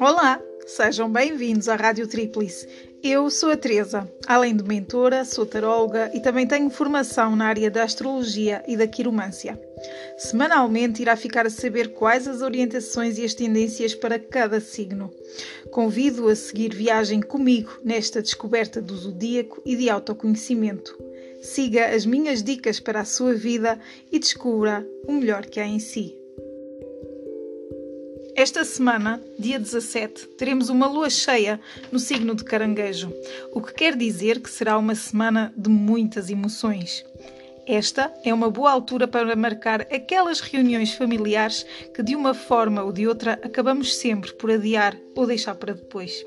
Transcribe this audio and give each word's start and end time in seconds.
Olá, 0.00 0.40
sejam 0.66 1.12
bem-vindos 1.12 1.68
à 1.68 1.76
Rádio 1.76 2.08
Tríplice. 2.08 2.66
Eu 3.02 3.30
sou 3.30 3.50
a 3.50 3.56
Teresa. 3.56 4.10
Além 4.26 4.56
de 4.56 4.64
mentora, 4.64 5.24
sou 5.24 5.46
taróloga 5.46 6.10
e 6.12 6.20
também 6.20 6.46
tenho 6.46 6.70
formação 6.70 7.36
na 7.36 7.46
área 7.46 7.70
da 7.70 7.84
astrologia 7.84 8.64
e 8.66 8.76
da 8.76 8.86
quiromância. 8.88 9.60
Semanalmente 10.18 11.02
irá 11.02 11.14
ficar 11.16 11.46
a 11.46 11.50
saber 11.50 11.92
quais 11.92 12.26
as 12.26 12.42
orientações 12.42 13.18
e 13.18 13.24
as 13.24 13.34
tendências 13.34 13.94
para 13.94 14.18
cada 14.18 14.58
signo. 14.60 15.12
Convido 15.70 16.28
a 16.28 16.34
seguir 16.34 16.74
viagem 16.74 17.20
comigo 17.20 17.78
nesta 17.84 18.20
descoberta 18.20 18.82
do 18.82 18.96
zodíaco 18.96 19.62
e 19.64 19.76
de 19.76 19.88
autoconhecimento. 19.88 21.13
Siga 21.44 21.94
as 21.94 22.06
minhas 22.06 22.42
dicas 22.42 22.80
para 22.80 23.00
a 23.00 23.04
sua 23.04 23.34
vida 23.34 23.78
e 24.10 24.18
descubra 24.18 24.84
o 25.06 25.12
melhor 25.12 25.44
que 25.44 25.60
há 25.60 25.66
em 25.66 25.78
si. 25.78 26.16
Esta 28.34 28.64
semana, 28.64 29.22
dia 29.38 29.60
17, 29.60 30.26
teremos 30.38 30.70
uma 30.70 30.88
lua 30.88 31.10
cheia 31.10 31.60
no 31.92 31.98
signo 31.98 32.34
de 32.34 32.44
Caranguejo, 32.44 33.12
o 33.52 33.60
que 33.60 33.74
quer 33.74 33.94
dizer 33.94 34.40
que 34.40 34.48
será 34.48 34.78
uma 34.78 34.94
semana 34.94 35.52
de 35.54 35.68
muitas 35.68 36.30
emoções. 36.30 37.04
Esta 37.66 38.10
é 38.24 38.32
uma 38.32 38.50
boa 38.50 38.72
altura 38.72 39.06
para 39.06 39.36
marcar 39.36 39.82
aquelas 39.82 40.40
reuniões 40.40 40.94
familiares 40.94 41.66
que, 41.94 42.02
de 42.02 42.16
uma 42.16 42.32
forma 42.32 42.82
ou 42.82 42.90
de 42.90 43.06
outra, 43.06 43.38
acabamos 43.42 43.94
sempre 43.94 44.32
por 44.32 44.50
adiar 44.50 44.96
ou 45.14 45.26
deixar 45.26 45.54
para 45.56 45.74
depois. 45.74 46.24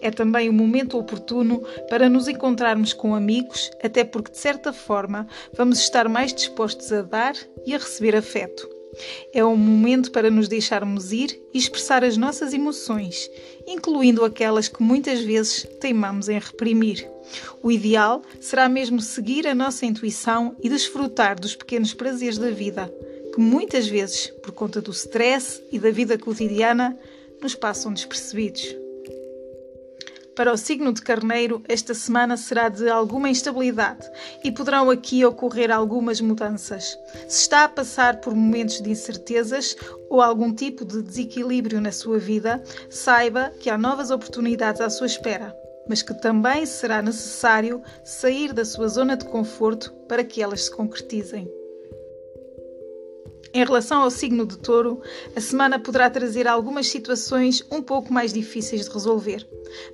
É 0.00 0.10
também 0.10 0.48
o 0.48 0.52
momento 0.52 0.98
oportuno 0.98 1.62
para 1.88 2.08
nos 2.08 2.28
encontrarmos 2.28 2.92
com 2.92 3.14
amigos, 3.14 3.70
até 3.82 4.04
porque, 4.04 4.32
de 4.32 4.38
certa 4.38 4.72
forma, 4.72 5.26
vamos 5.56 5.78
estar 5.78 6.08
mais 6.08 6.32
dispostos 6.32 6.92
a 6.92 7.02
dar 7.02 7.34
e 7.66 7.74
a 7.74 7.78
receber 7.78 8.16
afeto. 8.16 8.74
É 9.32 9.44
um 9.44 9.56
momento 9.56 10.10
para 10.10 10.30
nos 10.30 10.48
deixarmos 10.48 11.12
ir 11.12 11.40
e 11.52 11.58
expressar 11.58 12.04
as 12.04 12.16
nossas 12.16 12.52
emoções, 12.52 13.30
incluindo 13.66 14.24
aquelas 14.24 14.68
que 14.68 14.82
muitas 14.82 15.20
vezes 15.20 15.66
teimamos 15.80 16.28
em 16.28 16.38
reprimir. 16.38 17.08
O 17.62 17.70
ideal 17.70 18.22
será 18.40 18.68
mesmo 18.68 19.00
seguir 19.00 19.46
a 19.46 19.54
nossa 19.54 19.86
intuição 19.86 20.54
e 20.62 20.68
desfrutar 20.68 21.38
dos 21.38 21.56
pequenos 21.56 21.94
prazeres 21.94 22.38
da 22.38 22.50
vida, 22.50 22.92
que 23.32 23.40
muitas 23.40 23.88
vezes, 23.88 24.28
por 24.42 24.52
conta 24.52 24.80
do 24.80 24.92
stress 24.92 25.62
e 25.72 25.78
da 25.78 25.90
vida 25.90 26.16
cotidiana, 26.16 26.96
nos 27.42 27.54
passam 27.54 27.92
despercebidos. 27.92 28.83
Para 30.36 30.52
o 30.52 30.56
signo 30.56 30.92
de 30.92 31.00
Carneiro, 31.00 31.62
esta 31.68 31.94
semana 31.94 32.36
será 32.36 32.68
de 32.68 32.88
alguma 32.88 33.28
instabilidade 33.28 34.04
e 34.42 34.50
poderão 34.50 34.90
aqui 34.90 35.24
ocorrer 35.24 35.70
algumas 35.70 36.20
mudanças. 36.20 36.98
Se 37.28 37.42
está 37.42 37.64
a 37.64 37.68
passar 37.68 38.20
por 38.20 38.34
momentos 38.34 38.80
de 38.80 38.90
incertezas 38.90 39.76
ou 40.10 40.20
algum 40.20 40.52
tipo 40.52 40.84
de 40.84 41.02
desequilíbrio 41.02 41.80
na 41.80 41.92
sua 41.92 42.18
vida, 42.18 42.60
saiba 42.90 43.52
que 43.60 43.70
há 43.70 43.78
novas 43.78 44.10
oportunidades 44.10 44.80
à 44.80 44.90
sua 44.90 45.06
espera, 45.06 45.54
mas 45.88 46.02
que 46.02 46.14
também 46.14 46.66
será 46.66 47.00
necessário 47.00 47.80
sair 48.02 48.52
da 48.52 48.64
sua 48.64 48.88
zona 48.88 49.16
de 49.16 49.26
conforto 49.26 49.92
para 50.08 50.24
que 50.24 50.42
elas 50.42 50.64
se 50.64 50.70
concretizem. 50.70 51.48
Em 53.56 53.64
relação 53.64 54.02
ao 54.02 54.10
signo 54.10 54.44
de 54.44 54.58
Touro, 54.58 55.00
a 55.36 55.40
semana 55.40 55.78
poderá 55.78 56.10
trazer 56.10 56.48
algumas 56.48 56.88
situações 56.88 57.62
um 57.70 57.80
pouco 57.80 58.12
mais 58.12 58.32
difíceis 58.32 58.84
de 58.84 58.90
resolver. 58.90 59.46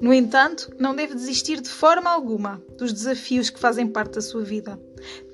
No 0.00 0.14
entanto, 0.14 0.72
não 0.78 0.94
deve 0.94 1.12
desistir 1.16 1.60
de 1.60 1.68
forma 1.68 2.08
alguma 2.08 2.62
dos 2.76 2.92
desafios 2.92 3.50
que 3.50 3.58
fazem 3.58 3.88
parte 3.88 4.14
da 4.14 4.20
sua 4.20 4.44
vida. 4.44 4.78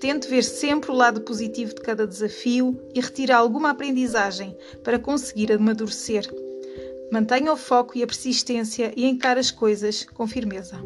Tente 0.01 0.27
ver 0.27 0.43
sempre 0.43 0.91
o 0.91 0.95
lado 0.95 1.21
positivo 1.21 1.75
de 1.75 1.83
cada 1.83 2.07
desafio 2.07 2.81
e 2.95 3.01
retire 3.01 3.31
alguma 3.31 3.69
aprendizagem 3.69 4.57
para 4.83 4.99
conseguir 4.99 5.53
amadurecer. 5.53 6.27
Mantenha 7.13 7.53
o 7.53 7.59
foco 7.59 7.99
e 7.99 8.03
a 8.03 8.07
persistência 8.07 8.91
e 8.97 9.05
encare 9.05 9.39
as 9.39 9.51
coisas 9.51 10.03
com 10.15 10.27
firmeza. 10.27 10.79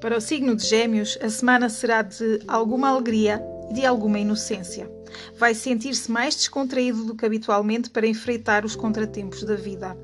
Para 0.00 0.18
o 0.18 0.20
signo 0.20 0.54
de 0.54 0.64
Gêmeos, 0.64 1.18
a 1.20 1.28
semana 1.28 1.68
será 1.68 2.02
de 2.02 2.38
alguma 2.46 2.90
alegria 2.90 3.42
e 3.70 3.74
de 3.74 3.84
alguma 3.84 4.20
inocência. 4.20 5.01
Vai 5.38 5.54
sentir-se 5.54 6.10
mais 6.10 6.34
descontraído 6.34 7.04
do 7.04 7.14
que 7.14 7.26
habitualmente 7.26 7.90
para 7.90 8.06
enfrentar 8.06 8.64
os 8.64 8.76
contratempos 8.76 9.44
da 9.44 9.54
vida. 9.54 9.96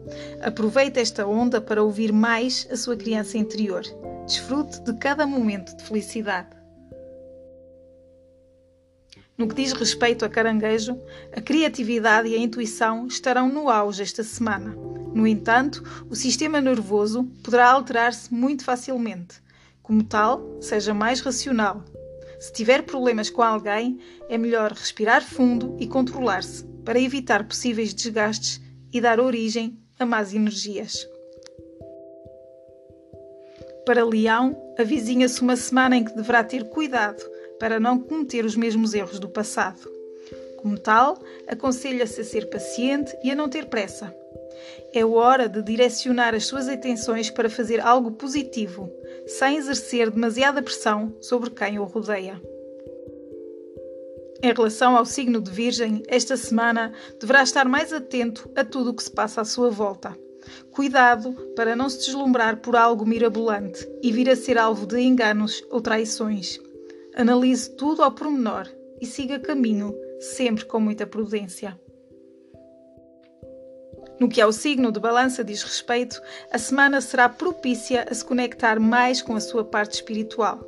Aproveite 0.43 1.01
esta 1.01 1.27
onda 1.27 1.61
para 1.61 1.83
ouvir 1.83 2.13
mais 2.13 2.67
a 2.71 2.77
sua 2.77 2.97
criança 2.97 3.39
interior. 3.39 3.83
Desfrute 4.27 4.81
de 4.83 4.97
cada 4.99 5.27
momento 5.27 5.77
de 5.77 5.85
felicidade. 5.85 6.59
No 9.39 9.47
que 9.47 9.55
diz 9.55 9.73
respeito 9.73 10.25
a 10.25 10.29
caranguejo, 10.29 11.01
a 11.33 11.41
criatividade 11.41 12.29
e 12.29 12.35
a 12.35 12.39
intuição 12.39 13.07
estarão 13.07 13.49
no 13.49 13.71
auge 13.71 14.03
esta 14.03 14.25
semana. 14.25 14.75
No 15.15 15.27
entanto, 15.29 15.83
o 16.11 16.17
sistema 16.17 16.61
nervoso 16.61 17.23
poderá 17.43 17.71
alterar-se 17.71 18.35
muito 18.35 18.65
facilmente. 18.65 19.41
Como 19.81 20.03
tal, 20.03 20.59
seja 20.61 20.93
mais 20.93 21.21
racional, 21.21 21.85
se 22.39 22.53
tiver 22.53 22.83
problemas 22.83 23.31
com 23.31 23.43
alguém, 23.43 23.99
é 24.29 24.39
melhor 24.39 24.73
respirar 24.73 25.25
fundo 25.25 25.77
e 25.79 25.87
controlar-se 25.87 26.65
para 26.85 27.01
evitar 27.01 27.47
possíveis 27.47 27.93
desgastes 27.93 28.61
e 28.93 29.01
dar 29.01 29.21
origem 29.21 29.79
a 29.99 30.07
más 30.07 30.33
energias. 30.33 31.07
Para 33.85 34.05
Leão, 34.05 34.57
avizinha-se 34.79 35.41
uma 35.41 35.57
semana 35.57 35.97
em 35.97 36.05
que 36.05 36.15
deverá 36.15 36.45
ter 36.45 36.69
cuidado 36.69 37.23
para 37.59 37.81
não 37.81 37.99
cometer 37.99 38.45
os 38.45 38.55
mesmos 38.55 38.95
erros 38.95 39.19
do 39.19 39.29
passado. 39.29 39.91
Como 40.59 40.79
tal, 40.79 41.19
aconselha-se 41.47 42.21
a 42.21 42.25
ser 42.25 42.51
paciente 42.51 43.17
e 43.23 43.31
a 43.31 43.35
não 43.35 43.49
ter 43.49 43.67
pressa. 43.67 44.15
É 44.93 45.05
hora 45.05 45.49
de 45.49 45.63
direcionar 45.63 46.35
as 46.35 46.47
suas 46.47 46.69
atenções 46.69 47.31
para 47.31 47.49
fazer 47.49 47.81
algo 47.81 48.13
positivo, 48.13 48.91
sem 49.29 49.59
exercer 49.59 50.11
demasiada 50.11 50.63
pressão 50.63 51.15
sobre 51.21 51.51
quem 51.51 51.79
o 51.79 51.85
rodeia. 51.85 52.41
Em 54.43 54.53
relação 54.53 54.97
ao 54.97 55.05
signo 55.05 55.41
de 55.41 55.51
Virgem, 55.51 56.03
esta 56.09 56.37
semana 56.37 56.93
deverá 57.21 57.43
estar 57.43 57.69
mais 57.69 57.93
atento 57.93 58.49
a 58.57 58.65
tudo 58.65 58.91
o 58.91 58.95
que 58.95 59.03
se 59.03 59.11
passa 59.11 59.43
à 59.43 59.45
sua 59.45 59.69
volta. 59.69 60.17
Cuidado 60.71 61.33
para 61.55 61.77
não 61.77 61.89
se 61.91 61.99
deslumbrar 61.99 62.59
por 62.59 62.75
algo 62.75 63.05
mirabolante 63.05 63.87
e 64.03 64.11
vir 64.11 64.31
a 64.31 64.37
ser 64.37 64.57
alvo 64.57 64.87
de 64.87 64.99
enganos 65.01 65.63
ou 65.71 65.81
traições. 65.81 66.59
Analise 67.15 67.77
tudo 67.77 68.03
ao 68.03 68.13
pormenor 68.13 68.67
e 69.01 69.05
siga 69.05 69.39
caminho, 69.39 69.95
sempre 70.21 70.65
com 70.65 70.81
muita 70.81 71.07
prudência. 71.07 71.79
No 74.19 74.29
que 74.29 74.41
ao 74.41 74.53
signo 74.53 74.91
de 74.91 74.99
balança 74.99 75.45
diz 75.45 75.63
respeito, 75.63 76.21
a 76.51 76.59
semana 76.59 77.01
será 77.01 77.29
propícia 77.29 78.05
a 78.11 78.15
se 78.15 78.25
conectar 78.25 78.81
mais 78.81 79.23
com 79.23 79.37
a 79.37 79.41
sua 79.41 79.65
parte 79.65 79.95
espiritual. 79.95 80.59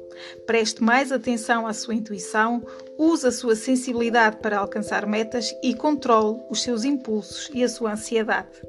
Preste 0.46 0.82
mais 0.82 1.10
atenção 1.10 1.66
à 1.66 1.72
sua 1.72 1.94
intuição, 1.94 2.64
use 2.96 3.26
a 3.26 3.32
sua 3.32 3.56
sensibilidade 3.56 4.36
para 4.36 4.58
alcançar 4.58 5.04
metas 5.04 5.52
e 5.62 5.74
controle 5.74 6.40
os 6.48 6.62
seus 6.62 6.84
impulsos 6.84 7.50
e 7.52 7.64
a 7.64 7.68
sua 7.68 7.92
ansiedade. 7.92 8.62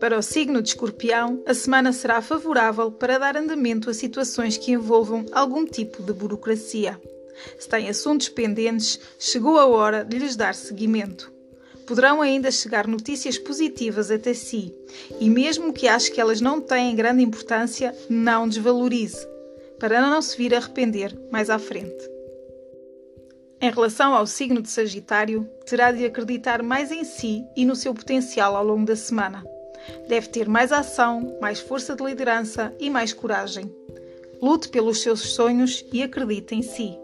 Para 0.00 0.18
o 0.18 0.22
signo 0.22 0.60
de 0.60 0.70
Escorpião, 0.70 1.40
a 1.46 1.54
semana 1.54 1.92
será 1.92 2.20
favorável 2.20 2.90
para 2.90 3.18
dar 3.18 3.36
andamento 3.36 3.88
a 3.88 3.94
situações 3.94 4.58
que 4.58 4.72
envolvam 4.72 5.24
algum 5.30 5.64
tipo 5.64 6.02
de 6.02 6.12
burocracia. 6.12 7.00
Se 7.58 7.68
tem 7.68 7.88
assuntos 7.88 8.28
pendentes, 8.28 8.98
chegou 9.18 9.58
a 9.58 9.66
hora 9.66 10.04
de 10.04 10.18
lhes 10.18 10.36
dar 10.36 10.54
seguimento 10.54 11.33
poderão 11.86 12.22
ainda 12.22 12.50
chegar 12.50 12.86
notícias 12.86 13.38
positivas 13.38 14.10
até 14.10 14.34
si, 14.34 14.74
e 15.20 15.28
mesmo 15.28 15.72
que 15.72 15.88
ache 15.88 16.10
que 16.10 16.20
elas 16.20 16.40
não 16.40 16.60
têm 16.60 16.96
grande 16.96 17.22
importância, 17.22 17.94
não 18.08 18.48
desvalorize, 18.48 19.26
para 19.78 20.00
não 20.00 20.20
se 20.22 20.36
vir 20.36 20.54
a 20.54 20.58
arrepender 20.58 21.16
mais 21.30 21.50
à 21.50 21.58
frente. 21.58 22.14
Em 23.60 23.70
relação 23.70 24.14
ao 24.14 24.26
signo 24.26 24.60
de 24.60 24.68
Sagitário, 24.68 25.48
terá 25.64 25.90
de 25.90 26.04
acreditar 26.04 26.62
mais 26.62 26.92
em 26.92 27.02
si 27.02 27.44
e 27.56 27.64
no 27.64 27.74
seu 27.74 27.94
potencial 27.94 28.56
ao 28.56 28.64
longo 28.64 28.84
da 28.84 28.96
semana. 28.96 29.42
Deve 30.08 30.28
ter 30.28 30.48
mais 30.48 30.72
ação, 30.72 31.38
mais 31.40 31.60
força 31.60 31.94
de 31.94 32.04
liderança 32.04 32.74
e 32.78 32.90
mais 32.90 33.12
coragem. 33.12 33.74
Lute 34.40 34.68
pelos 34.68 35.00
seus 35.00 35.20
sonhos 35.34 35.84
e 35.92 36.02
acredite 36.02 36.54
em 36.54 36.62
si. 36.62 36.98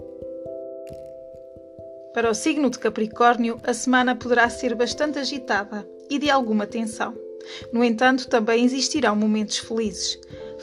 Para 2.13 2.29
o 2.29 2.35
signo 2.35 2.69
de 2.69 2.79
Capricórnio, 2.79 3.61
a 3.63 3.73
semana 3.73 4.17
poderá 4.17 4.51
ser 4.51 4.75
bastante 4.75 5.19
agitada 5.19 5.89
e 6.11 6.19
de 6.19 6.29
alguma 6.29 6.67
tensão. 6.67 7.17
No 7.73 7.85
entanto, 7.85 8.29
também 8.29 8.65
existirão 8.65 9.15
momentos 9.15 9.59
felizes. 9.59 10.19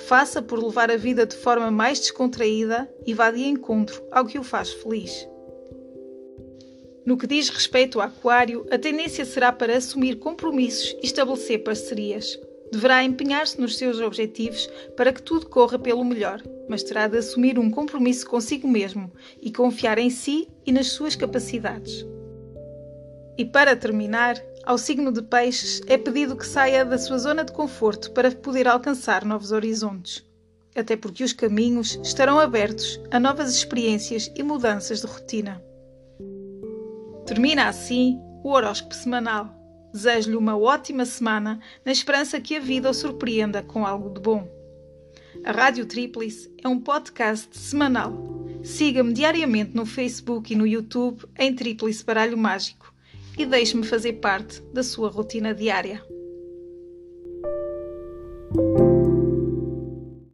Faça 0.07 0.41
por 0.41 0.61
levar 0.61 0.91
a 0.91 0.97
vida 0.97 1.25
de 1.25 1.37
forma 1.37 1.71
mais 1.71 1.99
descontraída 1.99 2.89
e 3.05 3.13
vá 3.13 3.31
de 3.31 3.45
encontro 3.45 4.03
ao 4.11 4.25
que 4.25 4.37
o 4.37 4.43
faz 4.43 4.71
feliz. 4.73 5.27
No 7.05 7.17
que 7.17 7.25
diz 7.25 7.47
respeito 7.47 8.01
ao 8.01 8.07
Aquário, 8.07 8.65
a 8.69 8.77
tendência 8.77 9.23
será 9.23 9.53
para 9.53 9.77
assumir 9.77 10.17
compromissos 10.17 10.97
e 11.01 11.05
estabelecer 11.05 11.63
parcerias. 11.63 12.37
Deverá 12.71 13.03
empenhar-se 13.03 13.59
nos 13.59 13.77
seus 13.77 13.99
objetivos 14.01 14.69
para 14.95 15.13
que 15.13 15.21
tudo 15.21 15.47
corra 15.47 15.79
pelo 15.79 16.03
melhor, 16.03 16.41
mas 16.67 16.83
terá 16.83 17.07
de 17.07 17.17
assumir 17.17 17.57
um 17.57 17.71
compromisso 17.71 18.27
consigo 18.27 18.67
mesmo 18.67 19.11
e 19.41 19.51
confiar 19.51 19.97
em 19.97 20.09
si 20.09 20.49
e 20.65 20.71
nas 20.71 20.87
suas 20.87 21.15
capacidades. 21.15 22.05
E 23.37 23.45
para 23.45 23.75
terminar, 23.75 24.35
ao 24.65 24.77
signo 24.77 25.11
de 25.11 25.21
Peixes 25.21 25.81
é 25.87 25.97
pedido 25.97 26.35
que 26.35 26.45
saia 26.45 26.83
da 26.83 26.97
sua 26.97 27.17
zona 27.17 27.45
de 27.45 27.53
conforto 27.53 28.11
para 28.11 28.31
poder 28.31 28.67
alcançar 28.67 29.23
novos 29.23 29.51
horizontes. 29.51 30.25
Até 30.75 30.97
porque 30.97 31.23
os 31.23 31.33
caminhos 31.33 31.99
estarão 32.03 32.39
abertos 32.39 32.99
a 33.09 33.19
novas 33.19 33.55
experiências 33.55 34.31
e 34.35 34.43
mudanças 34.43 35.01
de 35.01 35.07
rotina. 35.07 35.63
Termina 37.25 37.67
assim 37.67 38.19
o 38.43 38.49
horóscopo 38.49 38.93
semanal. 38.93 39.56
Desejo-lhe 39.93 40.35
uma 40.35 40.57
ótima 40.57 41.05
semana, 41.05 41.59
na 41.85 41.91
esperança 41.91 42.39
que 42.41 42.55
a 42.55 42.59
vida 42.59 42.89
o 42.89 42.93
surpreenda 42.93 43.63
com 43.63 43.85
algo 43.85 44.09
de 44.09 44.19
bom. 44.19 44.47
A 45.43 45.51
Rádio 45.51 45.85
Tríplice 45.85 46.51
é 46.63 46.67
um 46.67 46.79
podcast 46.79 47.57
semanal. 47.57 48.13
Siga-me 48.63 49.13
diariamente 49.13 49.75
no 49.75 49.85
Facebook 49.85 50.51
e 50.51 50.55
no 50.55 50.67
YouTube 50.67 51.23
em 51.37 51.53
Tríplice 51.53 52.03
Baralho 52.03 52.37
Mágico 52.37 52.93
e 53.37 53.45
deixe-me 53.45 53.85
fazer 53.85 54.13
parte 54.13 54.61
da 54.73 54.83
sua 54.83 55.09
rotina 55.09 55.53
diária. 55.53 56.03